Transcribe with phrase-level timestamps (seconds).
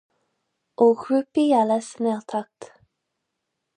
[0.85, 2.59] Ó ghrúpaí eile sa nGaeltacht.